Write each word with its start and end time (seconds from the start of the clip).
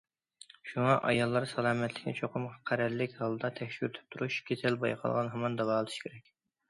شۇڭا 0.69 0.93
ئاياللار 1.09 1.45
سالامەتلىكىنى 1.51 2.15
چوقۇم 2.21 2.47
قەرەللىك 2.69 3.13
ھالدا 3.25 3.53
تەكشۈرتۈپ 3.61 4.17
تۇرۇش، 4.17 4.39
كېسەل 4.49 4.79
بايقالغان 4.85 5.31
ھامان 5.35 5.59
داۋالىتىش 5.61 6.01
كېرەك. 6.07 6.27